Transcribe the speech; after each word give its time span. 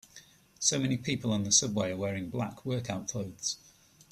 So 0.57 0.79
many 0.79 0.97
people 0.97 1.31
on 1.31 1.43
the 1.43 1.51
subway 1.51 1.91
are 1.91 1.95
wearing 1.95 2.31
black 2.31 2.65
workout 2.65 3.07
clothes. 3.07 3.57